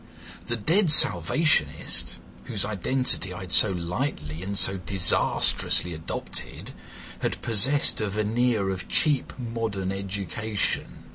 [0.47, 6.71] The dead Salvationist, whose identity I had so lightly and so disastrously adopted,
[7.19, 11.03] had possessed a veneer of cheap modern education.